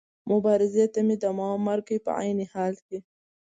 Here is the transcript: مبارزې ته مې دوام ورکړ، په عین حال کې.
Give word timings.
مبارزې 0.29 0.85
ته 0.93 0.99
مې 1.07 1.15
دوام 1.23 1.59
ورکړ، 1.71 1.97
په 2.05 2.11
عین 2.19 2.39
حال 2.53 2.75
کې. 2.87 2.97